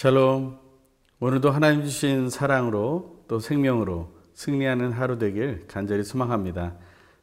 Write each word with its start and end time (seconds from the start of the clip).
샬롬. 0.00 0.56
오늘도 1.20 1.50
하나님 1.50 1.84
주신 1.84 2.30
사랑으로 2.30 3.22
또 3.28 3.38
생명으로 3.38 4.14
승리하는 4.32 4.92
하루 4.92 5.18
되길 5.18 5.66
간절히 5.68 6.04
소망합니다. 6.04 6.78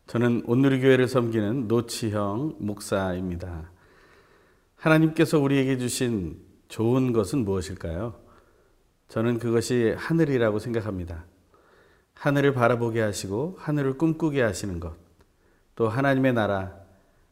저는 0.05 0.43
온누리교회를 0.45 1.07
섬기는 1.07 1.67
노치형 1.67 2.57
목사입니다. 2.59 3.71
하나님께서 4.75 5.39
우리에게 5.39 5.79
주신 5.79 6.39
좋은 6.67 7.13
것은 7.13 7.45
무엇일까요? 7.45 8.13
저는 9.07 9.39
그것이 9.39 9.95
하늘이라고 9.97 10.59
생각합니다. 10.59 11.25
하늘을 12.13 12.53
바라보게 12.53 13.01
하시고 13.01 13.55
하늘을 13.57 13.97
꿈꾸게 13.97 14.43
하시는 14.43 14.79
것, 14.79 14.93
또 15.73 15.89
하나님의 15.89 16.33
나라, 16.33 16.75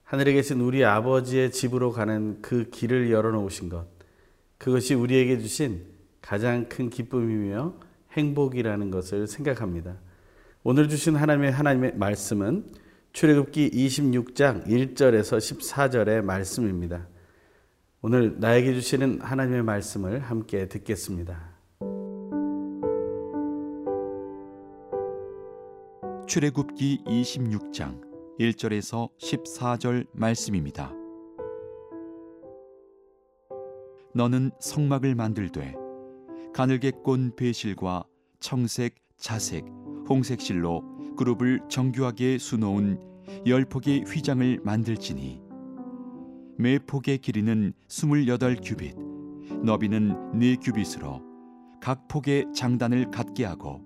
하늘에 0.05 0.33
계신 0.33 0.59
우리 0.61 0.83
아버지의 0.83 1.51
집으로 1.51 1.91
가는 1.91 2.41
그 2.41 2.71
길을 2.71 3.11
열어놓으신 3.11 3.69
것, 3.69 3.94
그것이 4.65 4.95
우리에게 4.95 5.37
주신 5.37 5.85
가장 6.23 6.67
큰 6.67 6.89
기쁨이며 6.89 7.75
행복이라는 8.13 8.89
것을 8.89 9.27
생각합니다. 9.27 9.97
오늘 10.63 10.89
주신 10.89 11.15
하나님의 11.15 11.51
하나님의 11.51 11.97
말씀은 11.97 12.71
출애굽기 13.13 13.69
26장 13.69 14.65
1절에서 14.65 15.37
14절의 15.37 16.23
말씀입니다. 16.23 17.07
오늘 18.01 18.39
나에게 18.39 18.73
주시는 18.73 19.21
하나님의 19.21 19.61
말씀을 19.61 20.19
함께 20.21 20.67
듣겠습니다. 20.67 21.53
출애굽기 26.25 27.03
26장 27.05 28.01
1절에서 28.39 29.09
14절 29.19 30.07
말씀입니다. 30.11 31.04
너는 34.15 34.51
성막을 34.61 35.13
만들되 35.13 35.75
가늘게 36.53 36.91
꼰 37.03 37.35
배실과 37.35 38.05
청색, 38.39 38.95
자색, 39.17 39.65
홍색 40.07 40.39
실로 40.39 40.83
그룹을 41.17 41.59
정교하게 41.69 42.37
수놓은 42.37 42.97
열 43.45 43.65
폭의 43.65 44.05
휘장을 44.07 44.61
만들지니 44.63 45.41
매 46.57 46.79
폭의 46.79 47.17
길이는 47.17 47.73
스물여덟 47.89 48.55
규빗, 48.63 48.95
너비는 49.61 50.39
네 50.39 50.55
규빗으로 50.55 51.21
각 51.81 52.07
폭의 52.07 52.45
장단을 52.55 53.11
갖게 53.11 53.43
하고 53.43 53.83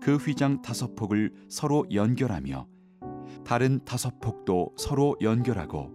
그 0.00 0.16
휘장 0.16 0.62
다섯 0.62 0.94
폭을 0.94 1.30
서로 1.50 1.84
연결하며 1.92 2.66
다른 3.44 3.84
다섯 3.84 4.18
폭도 4.20 4.72
서로 4.78 5.16
연결하고 5.20 5.90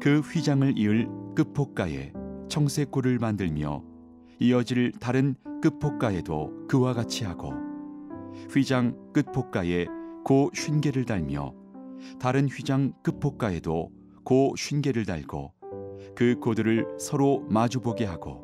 그 0.00 0.20
휘장을 0.20 0.78
이을 0.78 1.06
끝폭가에 1.34 2.21
청색고를 2.52 3.18
만들며 3.18 3.82
이어질 4.38 4.92
다른 5.00 5.34
끝폭가에도 5.62 6.66
그와 6.68 6.92
같이 6.92 7.24
하고 7.24 7.54
휘장 8.52 8.94
끝폭가에 9.14 9.86
고 10.22 10.50
쉰개를 10.52 11.06
달며 11.06 11.54
다른 12.20 12.48
휘장 12.48 12.92
끝폭가에도 13.02 13.90
고 14.22 14.54
쉰개를 14.54 15.06
달고 15.06 15.54
그 16.14 16.34
고들을 16.40 16.98
서로 17.00 17.40
마주보게 17.48 18.04
하고 18.04 18.42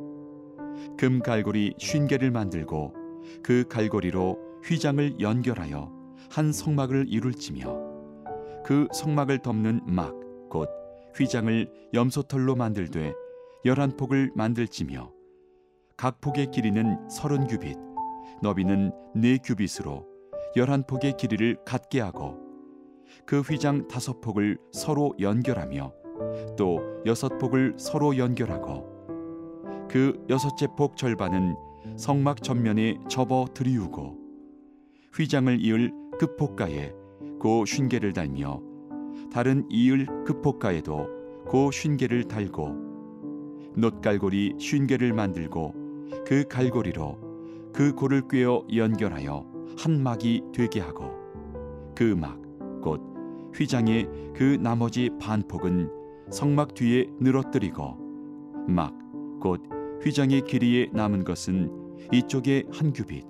금 0.97 1.21
갈고리 1.21 1.75
쉰개를 1.77 2.31
만들고 2.31 2.95
그 3.43 3.65
갈고리로 3.69 4.39
휘장을 4.65 5.21
연결하여 5.21 5.93
한 6.31 6.51
성막을 6.51 7.07
이룰지며 7.11 7.77
그 8.65 8.89
성막을 8.91 9.41
덮는 9.43 9.83
막 9.85 10.15
곧 10.49 10.69
휘장을 11.15 11.69
염소털로 11.95 12.57
만들되 12.57 13.13
열한 13.69 13.99
폭을 13.99 14.33
만들지며 14.35 15.13
각 15.99 16.23
폭의 16.23 16.51
길이는 16.53 17.11
서른 17.11 17.47
규빗 17.47 17.77
너비는 18.41 18.93
네 19.15 19.37
규빗으로 19.37 20.07
열한 20.57 20.85
폭의 20.87 21.19
길이를 21.19 21.59
갖게 21.67 22.01
하고 22.01 22.39
그 23.27 23.41
휘장 23.41 23.87
다섯 23.87 24.23
폭을 24.23 24.57
서로 24.73 25.13
연결하며 25.21 25.93
또 26.57 26.81
여섯 27.05 27.37
폭을 27.37 27.75
서로 27.77 28.17
연결하고 28.17 29.87
그 29.91 30.19
여섯째 30.31 30.67
폭 30.75 30.97
절반은 30.97 31.55
성막 31.99 32.43
전면에 32.43 32.97
접어 33.11 33.45
들이우고 33.53 34.17
휘장을 35.15 35.61
이을 35.61 35.93
끝폭가에 36.19 36.95
고 37.39 37.67
쉰개를 37.67 38.15
달며 38.15 38.63
다른 39.31 39.67
이을 39.71 40.07
끝폭가에도 40.25 41.07
고 41.47 41.71
쉰개를 41.71 42.29
달고 42.29 42.88
놋갈고리 43.79 44.57
쉰 44.59 44.87
개를 44.87 45.13
만들고 45.13 45.75
그 46.27 46.45
갈고리로 46.49 47.19
그 47.73 47.93
고를 47.95 48.23
꿰어 48.29 48.65
연결하여 48.75 49.47
한 49.79 50.03
막이 50.03 50.43
되게 50.53 50.81
하고 50.81 51.11
그 51.95 52.15
막 52.17 52.39
곧 52.83 53.01
휘장의 53.55 54.09
그 54.35 54.59
나머지 54.61 55.11
반폭은 55.21 55.91
성막 56.31 56.75
뒤에 56.75 57.07
늘어뜨리고 57.21 57.97
막 58.69 58.95
곧 59.41 59.63
휘장의 60.03 60.43
길이에 60.43 60.91
남은 60.93 61.25
것은 61.25 61.71
이쪽에 62.13 62.65
한 62.73 62.93
규빗 62.93 63.25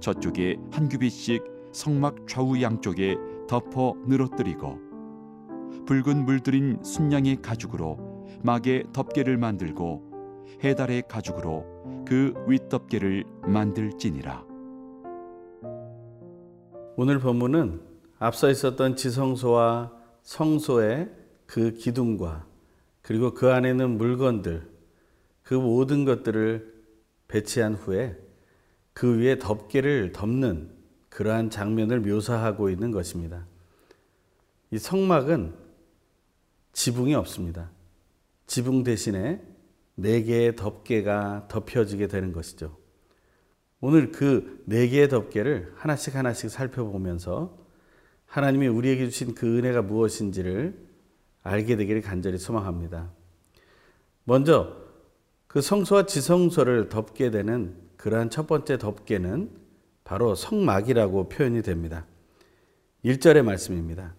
저쪽에 0.00 0.56
한 0.70 0.88
규빗씩 0.88 1.42
성막 1.72 2.26
좌우 2.28 2.60
양쪽에 2.60 3.16
덮어 3.48 3.94
늘어뜨리고 4.06 4.78
붉은 5.86 6.24
물들인 6.24 6.78
순양의 6.82 7.42
가죽으로 7.42 8.11
막의 8.42 8.84
덮개를 8.92 9.36
만들고 9.36 10.12
해달의 10.62 11.04
가죽으로 11.08 12.04
그 12.06 12.34
윗덮개를 12.46 13.24
만들지니라. 13.42 14.44
오늘 16.96 17.18
본문은 17.18 17.80
앞서 18.18 18.50
있었던 18.50 18.96
지성소와 18.96 19.92
성소의 20.22 21.10
그 21.46 21.72
기둥과 21.72 22.46
그리고 23.00 23.34
그 23.34 23.50
안에 23.50 23.70
있는 23.70 23.98
물건들 23.98 24.70
그 25.42 25.54
모든 25.54 26.04
것들을 26.04 26.72
배치한 27.28 27.74
후에 27.74 28.16
그 28.92 29.18
위에 29.18 29.38
덮개를 29.38 30.12
덮는 30.12 30.70
그러한 31.08 31.50
장면을 31.50 32.00
묘사하고 32.00 32.70
있는 32.70 32.90
것입니다. 32.90 33.46
이 34.70 34.78
성막은 34.78 35.54
지붕이 36.72 37.14
없습니다. 37.14 37.70
지붕 38.52 38.82
대신에 38.82 39.40
네 39.94 40.22
개의 40.24 40.56
덮개가 40.56 41.48
덮여지게 41.48 42.06
되는 42.08 42.34
것이죠. 42.34 42.76
오늘 43.80 44.12
그 44.12 44.62
네 44.66 44.88
개의 44.88 45.08
덮개를 45.08 45.72
하나씩 45.74 46.14
하나씩 46.16 46.50
살펴보면서 46.50 47.56
하나님이 48.26 48.68
우리에게 48.68 49.08
주신 49.08 49.34
그 49.34 49.56
은혜가 49.56 49.80
무엇인지를 49.80 50.86
알게 51.42 51.76
되기를 51.76 52.02
간절히 52.02 52.36
소망합니다. 52.36 53.10
먼저 54.24 54.76
그 55.46 55.62
성소와 55.62 56.04
지성소를 56.04 56.90
덮게 56.90 57.30
되는 57.30 57.74
그러한 57.96 58.28
첫 58.28 58.46
번째 58.46 58.76
덮개는 58.76 59.50
바로 60.04 60.34
성막이라고 60.34 61.30
표현이 61.30 61.62
됩니다. 61.62 62.04
1절의 63.02 63.44
말씀입니다. 63.44 64.14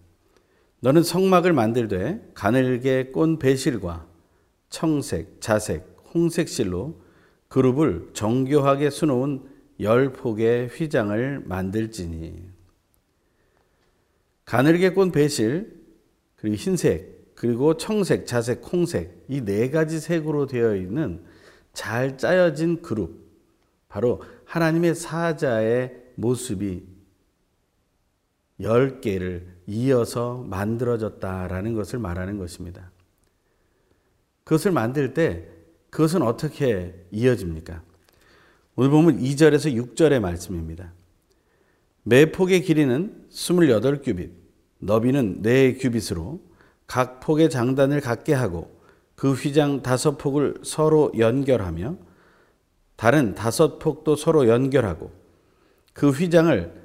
너는 0.80 1.04
성막을 1.04 1.52
만들되 1.52 2.32
가늘게 2.34 3.12
꼰 3.12 3.38
배실과 3.38 4.12
청색, 4.74 5.40
자색, 5.40 5.86
홍색 6.12 6.48
실로 6.48 7.00
그룹을 7.46 8.10
정교하게 8.12 8.90
수놓은 8.90 9.44
열 9.78 10.12
폭의 10.12 10.66
휘장을 10.66 11.44
만들지니 11.46 12.50
가늘게 14.44 14.90
꼰 14.90 15.12
배실 15.12 15.80
그리고 16.34 16.56
흰색 16.56 17.34
그리고 17.36 17.76
청색, 17.76 18.26
자색, 18.26 18.62
홍색 18.72 19.26
이 19.28 19.42
네 19.42 19.70
가지 19.70 20.00
색으로 20.00 20.46
되어 20.46 20.74
있는 20.74 21.24
잘 21.72 22.18
짜여진 22.18 22.82
그룹 22.82 23.16
바로 23.88 24.22
하나님의 24.44 24.96
사자의 24.96 25.94
모습이 26.16 26.84
열 28.60 29.00
개를 29.00 29.54
이어서 29.68 30.38
만들어졌다라는 30.48 31.74
것을 31.74 32.00
말하는 32.00 32.38
것입니다. 32.38 32.90
그것을 34.44 34.70
만들 34.70 35.14
때 35.14 35.48
그것은 35.90 36.22
어떻게 36.22 36.94
이어집니까? 37.10 37.82
오늘 38.76 38.90
보면 38.90 39.20
2절에서 39.20 39.94
6절의 39.94 40.20
말씀입니다. 40.20 40.92
매 42.02 42.30
폭의 42.30 42.62
길이는 42.62 43.26
28규빗, 43.30 44.30
너비는 44.80 45.42
4규빗으로 45.42 46.40
각 46.86 47.20
폭의 47.20 47.48
장단을 47.48 48.00
갖게 48.00 48.34
하고 48.34 48.78
그 49.14 49.32
휘장 49.32 49.82
다섯 49.82 50.18
폭을 50.18 50.58
서로 50.62 51.12
연결하며 51.16 51.96
다른 52.96 53.34
다섯 53.34 53.78
폭도 53.78 54.16
서로 54.16 54.48
연결하고 54.48 55.10
그 55.92 56.10
휘장을 56.10 56.82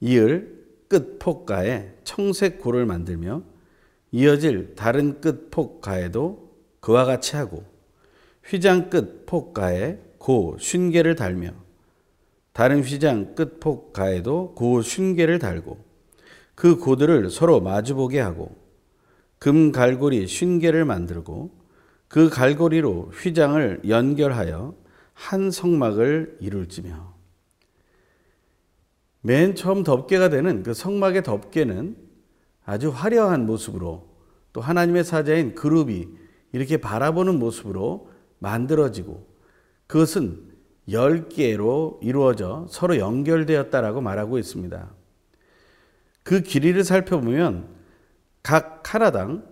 이을 0.00 0.62
끝 0.88 1.18
폭가에 1.18 1.94
청색 2.04 2.60
고를 2.60 2.86
만들며 2.86 3.42
이어질 4.12 4.74
다른 4.74 5.20
끝 5.20 5.50
폭가에도 5.50 6.51
그와 6.82 7.04
같이 7.04 7.36
하고 7.36 7.64
휘장 8.44 8.90
끝 8.90 9.24
폭가에 9.24 9.98
고 10.18 10.56
쉰개를 10.58 11.14
달며 11.14 11.52
다른 12.52 12.82
휘장 12.82 13.34
끝 13.34 13.60
폭 13.60 13.92
가에도 13.92 14.52
고 14.54 14.82
쉰개를 14.82 15.38
달고 15.38 15.82
그 16.54 16.76
고들을 16.76 17.30
서로 17.30 17.60
마주보게 17.60 18.20
하고 18.20 18.54
금 19.38 19.72
갈고리 19.72 20.26
쉰개를 20.26 20.84
만들고 20.84 21.50
그 22.08 22.28
갈고리로 22.28 23.12
휘장을 23.14 23.82
연결하여 23.88 24.74
한 25.14 25.50
성막을 25.50 26.38
이룰지며. 26.40 27.14
맨 29.22 29.54
처음 29.54 29.82
덮개가 29.82 30.28
되는 30.28 30.62
그 30.62 30.74
성막의 30.74 31.22
덮개는 31.22 31.96
아주 32.64 32.90
화려한 32.90 33.46
모습으로 33.46 34.08
또 34.52 34.60
하나님의 34.60 35.04
사자인 35.04 35.54
그룹이 35.54 36.21
이렇게 36.52 36.76
바라보는 36.76 37.38
모습으로 37.38 38.10
만들어지고 38.38 39.26
그것은 39.86 40.52
열 40.90 41.28
개로 41.28 41.98
이루어져 42.02 42.66
서로 42.68 42.98
연결되었다라고 42.98 44.00
말하고 44.00 44.38
있습니다. 44.38 44.90
그 46.22 46.40
길이를 46.40 46.84
살펴보면 46.84 47.68
각 48.42 48.94
하나당 48.94 49.46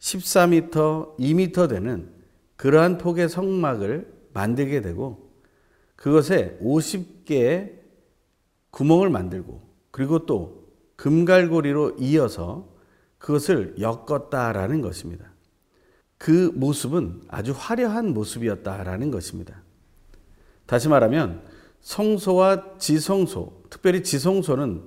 14m, 0.00 1.18
2m 1.18 1.68
되는 1.68 2.10
그러한 2.56 2.98
폭의 2.98 3.28
성막을 3.28 4.12
만들게 4.32 4.80
되고 4.80 5.30
그것에 5.96 6.58
50개의 6.60 7.80
구멍을 8.70 9.10
만들고 9.10 9.62
그리고 9.90 10.26
또 10.26 10.68
금갈고리로 10.96 11.96
이어서 11.98 12.68
그것을 13.18 13.76
엮었다라는 13.78 14.80
것입니다. 14.80 15.31
그 16.22 16.52
모습은 16.54 17.22
아주 17.26 17.52
화려한 17.52 18.14
모습이었다라는 18.14 19.10
것입니다. 19.10 19.60
다시 20.66 20.88
말하면 20.88 21.42
성소와 21.80 22.78
지성소, 22.78 23.64
특별히 23.68 24.04
지성소는 24.04 24.84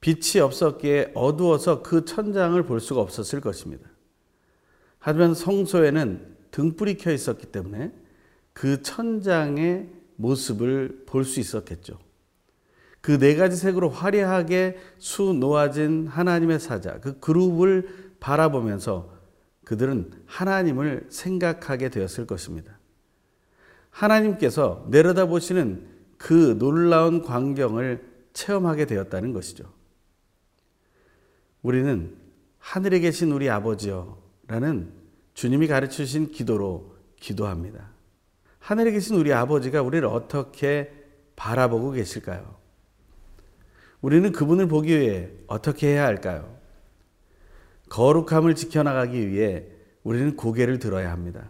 빛이 0.00 0.40
없었기에 0.40 1.10
어두워서 1.16 1.82
그 1.82 2.04
천장을 2.04 2.62
볼 2.62 2.78
수가 2.78 3.00
없었을 3.00 3.40
것입니다. 3.40 3.90
하지만 5.00 5.34
성소에는 5.34 6.36
등불이 6.52 6.98
켜 6.98 7.10
있었기 7.10 7.46
때문에 7.46 7.92
그 8.52 8.80
천장의 8.80 9.88
모습을 10.14 11.02
볼 11.06 11.24
수 11.24 11.40
있었겠죠. 11.40 11.98
그 13.00 13.18
네 13.18 13.34
가지 13.34 13.56
색으로 13.56 13.88
화려하게 13.88 14.78
수 14.98 15.32
놓아진 15.32 16.06
하나님의 16.06 16.60
사자, 16.60 17.00
그 17.00 17.18
그룹을 17.18 18.14
바라보면서 18.20 19.17
그들은 19.68 20.10
하나님을 20.24 21.08
생각하게 21.10 21.90
되었을 21.90 22.26
것입니다. 22.26 22.78
하나님께서 23.90 24.86
내려다보시는 24.88 25.86
그 26.16 26.56
놀라운 26.58 27.22
광경을 27.22 28.02
체험하게 28.32 28.86
되었다는 28.86 29.34
것이죠. 29.34 29.70
우리는 31.60 32.16
하늘에 32.58 33.00
계신 33.00 33.30
우리 33.30 33.50
아버지여 33.50 34.16
라는 34.46 34.90
주님이 35.34 35.66
가르쳐 35.66 35.96
주신 35.96 36.30
기도로 36.30 36.94
기도합니다. 37.20 37.90
하늘에 38.60 38.90
계신 38.90 39.16
우리 39.16 39.34
아버지가 39.34 39.82
우리를 39.82 40.08
어떻게 40.08 40.94
바라보고 41.36 41.90
계실까요? 41.90 42.56
우리는 44.00 44.32
그분을 44.32 44.66
보기 44.66 44.98
위해 44.98 45.28
어떻게 45.46 45.88
해야 45.88 46.06
할까요? 46.06 46.57
거룩함을 47.88 48.54
지켜나가기 48.54 49.28
위해 49.28 49.66
우리는 50.02 50.36
고개를 50.36 50.78
들어야 50.78 51.10
합니다. 51.12 51.48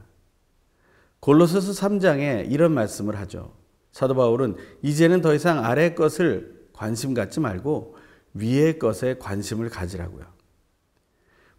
골로새서 1.20 1.72
3장에 1.72 2.50
이런 2.50 2.72
말씀을 2.72 3.16
하죠. 3.20 3.52
사도 3.92 4.14
바울은 4.14 4.56
이제는 4.82 5.20
더 5.20 5.34
이상 5.34 5.64
아래 5.64 5.94
것을 5.94 6.68
관심 6.72 7.14
갖지 7.14 7.40
말고 7.40 7.96
위의 8.34 8.78
것에 8.78 9.16
관심을 9.18 9.68
가지라고요. 9.68 10.24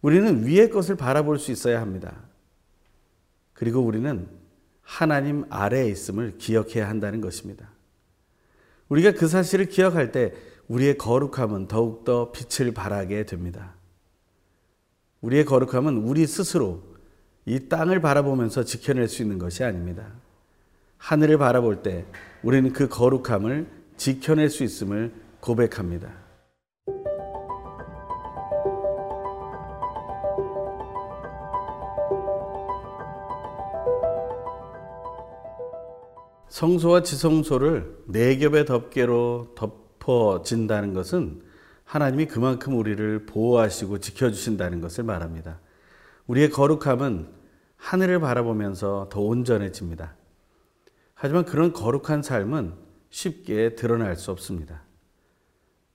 우리는 0.00 0.46
위의 0.46 0.70
것을 0.70 0.96
바라볼 0.96 1.38
수 1.38 1.52
있어야 1.52 1.80
합니다. 1.80 2.22
그리고 3.52 3.80
우리는 3.80 4.28
하나님 4.80 5.44
아래에 5.50 5.88
있음을 5.88 6.38
기억해야 6.38 6.88
한다는 6.88 7.20
것입니다. 7.20 7.70
우리가 8.88 9.12
그 9.12 9.28
사실을 9.28 9.66
기억할 9.66 10.10
때 10.10 10.32
우리의 10.68 10.96
거룩함은 10.96 11.68
더욱더 11.68 12.32
빛을 12.32 12.72
발하게 12.72 13.26
됩니다. 13.26 13.74
우리의 15.20 15.44
거룩함은 15.44 15.98
우리 15.98 16.26
스스로 16.26 16.82
이 17.44 17.68
땅을 17.68 18.00
바라보면서 18.00 18.64
지켜낼 18.64 19.08
수 19.08 19.22
있는 19.22 19.38
것이 19.38 19.64
아닙니다. 19.64 20.06
하늘을 20.98 21.38
바라볼 21.38 21.82
때 21.82 22.06
우리는 22.42 22.72
그 22.72 22.88
거룩함을 22.88 23.66
지켜낼 23.96 24.48
수 24.48 24.64
있음을 24.64 25.12
고백합니다. 25.40 26.10
성소와 36.48 37.02
지성소를 37.02 38.04
네 38.08 38.36
겹의 38.36 38.66
덮개로 38.66 39.54
덮어진다는 39.54 40.92
것은 40.92 41.40
하나님이 41.90 42.26
그만큼 42.26 42.78
우리를 42.78 43.26
보호하시고 43.26 43.98
지켜주신다는 43.98 44.80
것을 44.80 45.02
말합니다. 45.02 45.58
우리의 46.28 46.50
거룩함은 46.50 47.26
하늘을 47.74 48.20
바라보면서 48.20 49.08
더 49.10 49.20
온전해집니다. 49.20 50.14
하지만 51.14 51.44
그런 51.44 51.72
거룩한 51.72 52.22
삶은 52.22 52.74
쉽게 53.08 53.74
드러날 53.74 54.14
수 54.14 54.30
없습니다. 54.30 54.84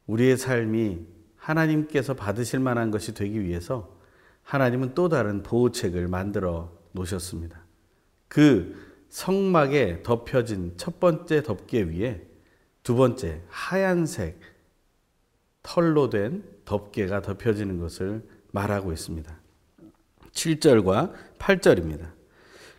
우리의 0.07 0.35
삶이 0.35 1.07
하나님께서 1.37 2.13
받으실 2.13 2.59
만한 2.59 2.91
것이 2.91 3.13
되기 3.13 3.41
위해서 3.41 3.97
하나님은 4.43 4.95
또 4.95 5.07
다른 5.07 5.43
보호책을 5.43 6.09
만들어 6.09 6.77
놓으셨습니다. 6.91 7.63
그 8.27 8.75
성막에 9.07 10.03
덮여진 10.03 10.73
첫 10.75 10.99
번째 10.99 11.41
덮개 11.41 11.83
위에 11.83 12.27
두 12.83 12.95
번째 12.95 13.43
하얀색 13.47 14.54
털로 15.65 16.09
된 16.09 16.43
덮개가 16.65 17.23
덮여지는 17.23 17.79
것을 17.79 18.23
말하고 18.51 18.93
있습니다. 18.93 19.35
7절과 20.31 21.13
8절입니다. 21.39 22.11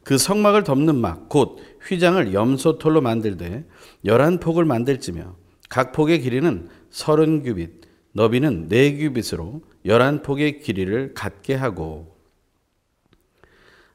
그 0.04 0.18
성막을 0.18 0.62
덮는 0.62 0.94
막, 0.94 1.28
곧 1.28 1.58
휘장을 1.88 2.32
염소털로 2.32 3.00
만들되 3.00 3.66
열한 4.04 4.38
폭을 4.38 4.64
만들지며 4.64 5.34
각 5.68 5.90
폭의 5.92 6.20
길이는 6.20 6.68
서른 6.90 7.42
규빗, 7.42 7.80
너비는 8.12 8.68
네 8.68 8.96
규빗으로 8.96 9.62
열한 9.84 10.22
폭의 10.22 10.60
길이를 10.60 11.12
갖게 11.12 11.54
하고 11.54 12.16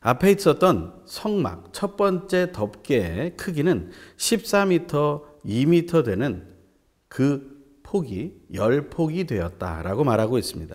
앞에 0.01 0.31
있었던 0.31 1.01
성막 1.05 1.69
첫 1.71 1.95
번째 1.95 2.51
덮개의 2.51 3.37
크기는 3.37 3.91
14m, 4.17 5.23
2m 5.45 6.03
되는 6.03 6.47
그 7.07 7.60
폭이 7.91 8.33
10폭이 8.53 9.27
되었다라고 9.27 10.05
말하고 10.05 10.37
있습니다. 10.37 10.73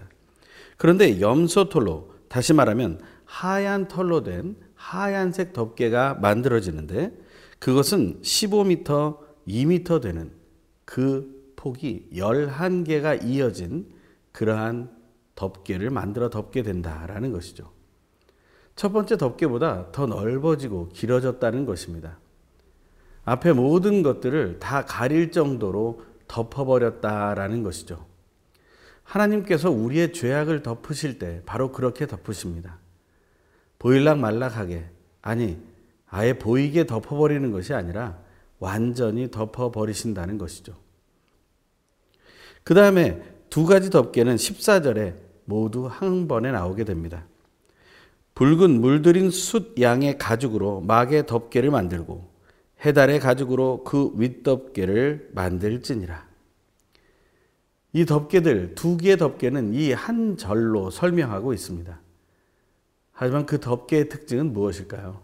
그런데 0.76 1.18
염소 1.18 1.70
털로 1.70 2.10
다시 2.28 2.52
말하면 2.52 3.00
하얀 3.24 3.88
털로 3.88 4.22
된 4.22 4.54
하얀색 4.74 5.54
덮개가 5.54 6.18
만들어지는데 6.20 7.16
그것은 7.58 8.20
15m, 8.20 9.18
2m 9.48 10.02
되는 10.02 10.30
그 10.84 11.54
폭이 11.56 12.10
11개가 12.12 13.24
이어진 13.24 13.86
그러한 14.32 14.90
덮개를 15.36 15.88
만들어 15.88 16.28
덮게 16.28 16.62
된다라는 16.62 17.32
것이죠. 17.32 17.72
첫 18.74 18.92
번째 18.92 19.16
덮개보다 19.16 19.90
더 19.90 20.04
넓어지고 20.04 20.90
길어졌다는 20.90 21.64
것입니다. 21.64 22.18
앞에 23.24 23.54
모든 23.54 24.02
것들을 24.02 24.58
다 24.58 24.84
가릴 24.84 25.32
정도로 25.32 26.02
덮어버렸다라는 26.28 27.62
것이죠. 27.62 28.04
하나님께서 29.02 29.70
우리의 29.70 30.12
죄악을 30.12 30.62
덮으실 30.62 31.18
때 31.18 31.42
바로 31.46 31.72
그렇게 31.72 32.06
덮으십니다. 32.06 32.78
보일락 33.78 34.18
말락하게, 34.18 34.86
아니, 35.22 35.58
아예 36.08 36.32
보이게 36.38 36.86
덮어버리는 36.86 37.50
것이 37.52 37.74
아니라 37.74 38.18
완전히 38.58 39.30
덮어버리신다는 39.30 40.38
것이죠. 40.38 40.74
그 42.64 42.74
다음에 42.74 43.22
두 43.48 43.64
가지 43.64 43.90
덮개는 43.90 44.36
14절에 44.36 45.14
모두 45.44 45.86
한 45.86 46.26
번에 46.26 46.50
나오게 46.50 46.84
됩니다. 46.84 47.24
붉은 48.34 48.80
물들인 48.80 49.30
숫 49.30 49.80
양의 49.80 50.18
가죽으로 50.18 50.80
막의 50.80 51.26
덮개를 51.26 51.70
만들고 51.70 52.28
해달의 52.86 53.18
가죽으로 53.20 53.82
그 53.84 54.12
윗덮개를 54.14 55.30
만들지니라. 55.34 56.26
이 57.92 58.04
덮개들 58.04 58.74
두 58.76 58.96
개의 58.96 59.16
덮개는 59.18 59.74
이 59.74 59.92
한 59.92 60.36
절로 60.36 60.90
설명하고 60.90 61.52
있습니다. 61.52 62.00
하지만 63.12 63.44
그 63.46 63.58
덮개의 63.58 64.08
특징은 64.08 64.52
무엇일까요? 64.52 65.20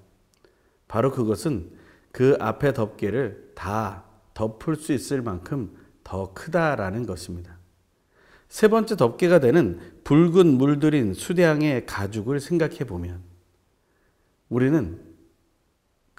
바로 0.88 1.12
그것은 1.12 1.70
그 2.10 2.36
앞에 2.40 2.72
덮개를 2.72 3.52
다 3.54 4.04
덮을 4.34 4.76
수 4.76 4.92
있을 4.92 5.22
만큼 5.22 5.76
더 6.02 6.32
크다라는 6.34 7.06
것입니다. 7.06 7.58
세 8.48 8.68
번째 8.68 8.96
덮개가 8.96 9.38
되는 9.38 9.78
붉은 10.04 10.46
물들인 10.46 11.14
수량의 11.14 11.86
가죽을 11.86 12.40
생각해 12.40 12.78
보면 12.80 13.22
우리는 14.48 15.11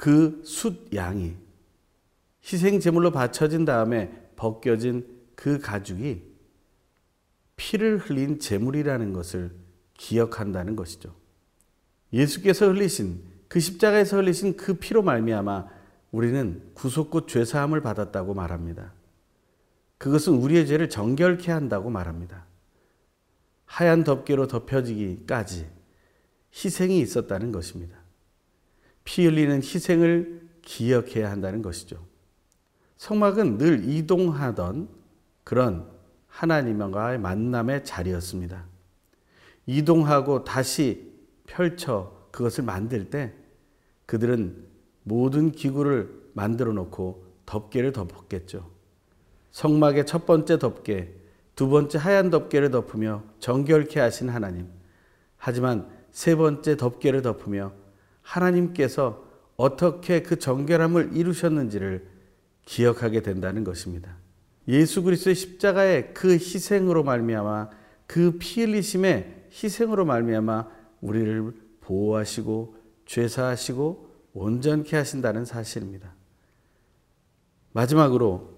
그 0.04 0.42
숫양이 0.44 1.34
희생 2.44 2.82
제물로 2.82 3.12
바쳐진 3.12 3.64
다음에 3.64 4.12
벗겨진 4.36 5.08
그 5.34 5.60
가죽이 5.60 6.22
피를 7.56 8.00
흘린 8.00 8.38
제물이라는 8.38 9.14
것을 9.14 9.56
기억한다는 9.94 10.76
것이죠. 10.76 11.16
예수께서 12.12 12.68
흘리신 12.68 13.24
그 13.48 13.62
십자가에서 13.62 14.18
흘리신 14.18 14.58
그 14.58 14.74
피로 14.74 15.04
말미암아 15.04 15.70
우리는 16.12 16.62
구속구 16.74 17.28
죄사함을 17.28 17.80
받았다고 17.80 18.34
말합니다. 18.34 18.92
그것은 20.00 20.34
우리의 20.34 20.68
죄를 20.68 20.90
정결케 20.90 21.50
한다고 21.50 21.90
말합니다. 21.90 22.46
하얀 23.64 24.04
덮개로 24.04 24.48
덮여지기까지 24.48 25.66
희생이 26.54 27.00
있었다는 27.00 27.54
것입니다. 27.54 28.03
피 29.04 29.26
흘리는 29.26 29.58
희생을 29.58 30.50
기억해야 30.62 31.30
한다는 31.30 31.62
것이죠. 31.62 31.98
성막은 32.98 33.58
늘 33.58 33.90
이동하던 33.90 34.88
그런 35.44 35.90
하나님과의 36.28 37.20
만남의 37.20 37.84
자리였습니다. 37.84 38.66
이동하고 39.66 40.44
다시 40.44 41.12
펼쳐 41.46 42.28
그것을 42.32 42.64
만들 42.64 43.10
때 43.10 43.34
그들은 44.06 44.66
모든 45.04 45.52
기구를 45.52 46.24
만들어 46.34 46.74
놓고 46.74 47.26
덮개를 47.46 47.92
덮었겠죠. 47.92 48.70
성막의 49.52 50.06
첫 50.06 50.26
번째 50.26 50.58
덮개, 50.58 51.10
두 51.56 51.70
번째 51.70 52.00
하얀 52.00 52.30
덮개를 52.30 52.72
덮으며 52.72 53.24
정결케 53.40 54.00
하신 54.00 54.30
하나님. 54.30 54.68
하지만 55.38 55.90
세 56.12 56.36
번째 56.36 56.78
덮개를 56.78 57.22
덮으며 57.22 57.74
하나님께서 58.24 59.24
어떻게 59.56 60.24
그 60.24 60.40
정결함을 60.40 61.12
이루셨는지를 61.14 62.08
기억하게 62.66 63.22
된다는 63.22 63.64
것입니다. 63.64 64.18
예수 64.68 65.04
그리스도의 65.04 65.36
십자가의 65.36 66.14
그 66.14 66.34
희생으로 66.34 67.04
말미암아 67.04 67.70
그 68.08 68.38
피 68.40 68.62
흘리심의 68.62 69.48
희생으로 69.52 70.06
말미암아 70.06 70.68
우리를 71.02 71.54
보호하시고 71.82 72.76
죄사하시고 73.06 74.10
온전케 74.34 74.96
하신다는 74.96 75.46
사실입니다. 75.46 76.14
마지막으로 77.74 78.54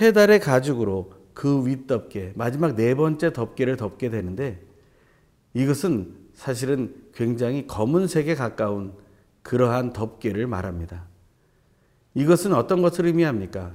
해달의 0.00 0.40
가죽으로 0.40 1.12
그 1.34 1.66
윗덮개 1.66 2.32
마지막 2.34 2.74
네 2.74 2.94
번째 2.94 3.32
덮개를 3.32 3.76
덮게 3.76 4.10
되는데 4.10 4.60
이것은 5.54 6.27
사실은 6.38 6.94
굉장히 7.12 7.66
검은색에 7.66 8.36
가까운 8.36 8.94
그러한 9.42 9.92
덮개를 9.92 10.46
말합니다. 10.46 11.08
이것은 12.14 12.54
어떤 12.54 12.80
것을 12.80 13.06
의미합니까? 13.06 13.74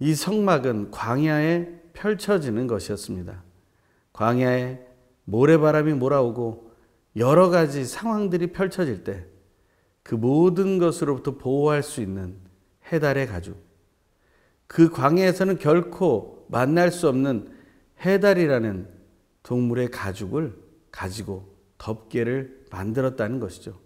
이 0.00 0.16
성막은 0.16 0.90
광야에 0.90 1.68
펼쳐지는 1.92 2.66
것이었습니다. 2.66 3.44
광야에 4.12 4.80
모래바람이 5.24 5.94
몰아오고 5.94 6.72
여러 7.14 7.50
가지 7.50 7.84
상황들이 7.84 8.48
펼쳐질 8.48 9.04
때 9.04 9.26
그 10.06 10.14
모든 10.14 10.78
것으로부터 10.78 11.36
보호할 11.36 11.82
수 11.82 12.00
있는 12.00 12.36
해달의 12.92 13.26
가죽. 13.26 13.56
그 14.68 14.88
광야에서는 14.88 15.58
결코 15.58 16.46
만날 16.48 16.92
수 16.92 17.08
없는 17.08 17.52
해달이라는 18.04 18.88
동물의 19.42 19.90
가죽을 19.90 20.65
가지고 20.96 21.46
덮개를 21.76 22.64
만들었다는 22.70 23.38
것이죠. 23.38 23.78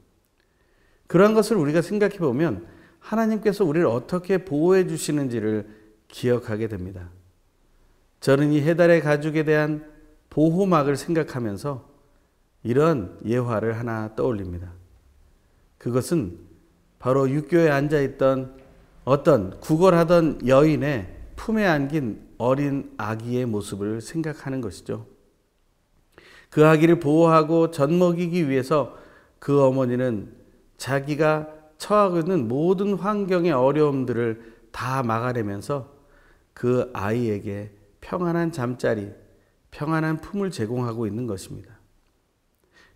그러한 1.08 1.34
것을 1.34 1.56
우리가 1.56 1.82
생각해 1.82 2.18
보면 2.18 2.68
하나님께서 3.00 3.64
우리를 3.64 3.84
어떻게 3.88 4.44
보호해 4.44 4.86
주시는지를 4.86 5.68
기억하게 6.06 6.68
됩니다. 6.68 7.10
저는 8.20 8.52
이 8.52 8.60
해달의 8.60 9.00
가죽에 9.00 9.44
대한 9.44 9.90
보호막을 10.30 10.96
생각하면서 10.96 11.88
이런 12.62 13.18
예화를 13.26 13.76
하나 13.76 14.14
떠올립니다. 14.14 14.72
그것은 15.78 16.38
바로 17.00 17.28
육교에 17.28 17.70
앉아 17.70 18.00
있던 18.02 18.56
어떤 19.04 19.58
구걸하던 19.58 20.46
여인의 20.46 21.16
품에 21.34 21.66
안긴 21.66 22.28
어린 22.38 22.92
아기의 22.98 23.46
모습을 23.46 24.00
생각하는 24.00 24.60
것이죠. 24.60 25.06
그 26.50 26.66
아기를 26.66 26.98
보호하고 26.98 27.70
젖먹이기 27.70 28.48
위해서 28.48 28.96
그 29.38 29.62
어머니는 29.62 30.34
자기가 30.76 31.48
처하고 31.78 32.18
있는 32.18 32.48
모든 32.48 32.94
환경의 32.94 33.52
어려움들을 33.52 34.58
다 34.72 35.02
막아내면서 35.02 35.88
그 36.52 36.90
아이에게 36.92 37.72
평안한 38.00 38.52
잠자리, 38.52 39.10
평안한 39.70 40.20
품을 40.20 40.50
제공하고 40.50 41.06
있는 41.06 41.26
것입니다. 41.26 41.78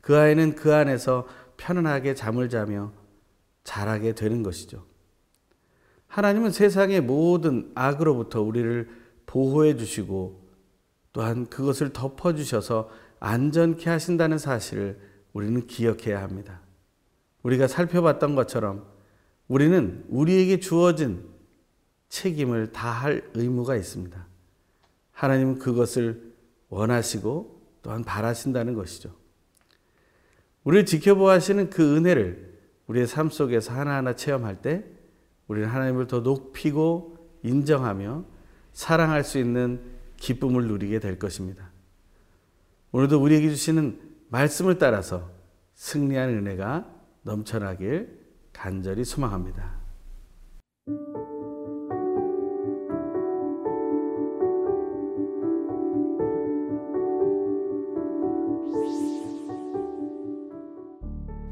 그 0.00 0.18
아이는 0.18 0.54
그 0.54 0.74
안에서 0.74 1.26
편안하게 1.56 2.14
잠을 2.14 2.48
자며 2.48 2.92
자라게 3.62 4.14
되는 4.14 4.42
것이죠. 4.42 4.84
하나님은 6.08 6.50
세상의 6.50 7.00
모든 7.00 7.72
악으로부터 7.74 8.42
우리를 8.42 8.88
보호해 9.26 9.76
주시고 9.76 10.44
또한 11.12 11.46
그것을 11.46 11.92
덮어 11.92 12.34
주셔서 12.34 12.90
안전케 13.24 13.88
하신다는 13.88 14.36
사실을 14.36 15.00
우리는 15.32 15.66
기억해야 15.66 16.22
합니다. 16.22 16.60
우리가 17.42 17.66
살펴봤던 17.66 18.34
것처럼 18.34 18.86
우리는 19.48 20.04
우리에게 20.10 20.60
주어진 20.60 21.24
책임을 22.10 22.72
다할 22.72 23.22
의무가 23.32 23.76
있습니다. 23.76 24.26
하나님은 25.12 25.58
그것을 25.58 26.34
원하시고 26.68 27.62
또한 27.82 28.04
바라신다는 28.04 28.74
것이죠. 28.74 29.14
우리를 30.64 30.84
지켜보시는 30.84 31.70
그 31.70 31.96
은혜를 31.96 32.58
우리의 32.88 33.06
삶 33.06 33.30
속에서 33.30 33.72
하나하나 33.72 34.14
체험할 34.16 34.60
때 34.60 34.84
우리는 35.48 35.66
하나님을 35.66 36.08
더 36.08 36.20
높이고 36.20 37.16
인정하며 37.42 38.24
사랑할 38.74 39.24
수 39.24 39.38
있는 39.38 39.80
기쁨을 40.18 40.66
누리게 40.66 40.98
될 40.98 41.18
것입니다. 41.18 41.73
오늘도 42.94 43.20
우리에게 43.20 43.50
주시는 43.50 43.98
말씀을 44.28 44.78
따라서 44.78 45.28
승리하는 45.74 46.46
은혜가 46.46 46.86
넘쳐나길 47.22 48.20
간절히 48.52 49.04
소망합니다. 49.04 49.80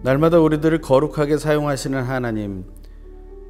날마다 0.04 0.38
우리들을 0.38 0.80
거룩하게 0.80 1.38
사용하시는 1.38 2.00
하나님, 2.04 2.66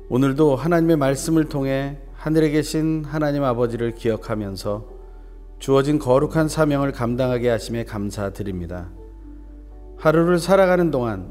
오늘도 0.08 0.56
하나님의 0.56 0.96
말씀을 0.96 1.50
통해 1.50 1.98
하늘에 2.14 2.48
계신 2.48 3.04
하나님 3.04 3.44
아버지를 3.44 3.94
기억하면서 3.94 4.91
주어진 5.62 6.00
거룩한 6.00 6.48
사명을 6.48 6.90
감당하게 6.90 7.48
하심에 7.48 7.84
감사드립니다. 7.84 8.90
하루를 9.96 10.40
살아가는 10.40 10.90
동안 10.90 11.28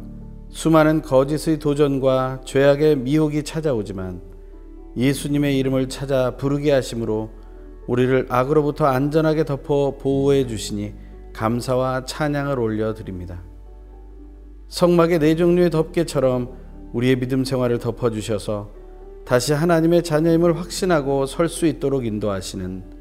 수많은 0.48 1.02
거짓의 1.02 1.60
도전과 1.60 2.40
죄악의 2.46 3.00
미혹이 3.00 3.44
찾아오지만 3.44 4.22
예수님의 4.96 5.60
이름을 5.60 5.90
찾아 5.90 6.38
부르게 6.38 6.72
하심으로 6.72 7.30
우리를 7.88 8.28
악으로부터 8.30 8.86
안전하게 8.86 9.44
덮어 9.44 9.98
보호해 9.98 10.48
주시니 10.48 10.94
감사와 11.34 12.06
찬양을 12.06 12.58
올려 12.58 12.94
드립니다. 12.94 13.44
성막의 14.70 15.20
네 15.20 15.36
종류의 15.36 15.72
덮개처럼 15.72 16.54
우리의 16.94 17.20
믿음 17.20 17.44
생활을 17.44 17.80
덮어 17.80 18.10
주셔서 18.10 18.72
다시 19.26 19.52
하나님의 19.52 20.04
자녀임을 20.04 20.58
확신하고 20.58 21.26
설 21.26 21.50
수 21.50 21.66
있도록 21.66 22.06
인도하시는 22.06 23.01